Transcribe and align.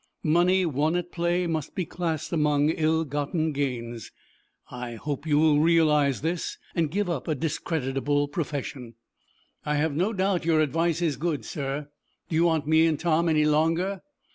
Money 0.23 0.65
won 0.65 0.95
at 0.95 1.11
play 1.11 1.45
must 1.45 1.75
be 1.75 1.85
classed 1.85 2.33
among 2.33 2.69
ill 2.71 3.05
gotten 3.05 3.51
gains. 3.51 4.11
I 4.71 4.95
hope 4.95 5.27
you 5.27 5.37
will 5.37 5.59
realize 5.59 6.21
this, 6.21 6.57
and 6.73 6.89
give 6.89 7.07
up 7.07 7.27
a 7.27 7.35
discreditable 7.35 8.27
profession." 8.27 8.95
"I 9.63 9.75
have 9.75 9.93
no 9.95 10.11
doubt 10.11 10.43
your 10.43 10.59
advice 10.59 11.03
is 11.03 11.17
good, 11.17 11.45
sir. 11.45 11.89
Do 12.29 12.35
you 12.35 12.45
want 12.45 12.65
me 12.65 12.87
and 12.87 12.99
Tom 12.99 13.29
any 13.29 13.45
longer?" 13.45 14.01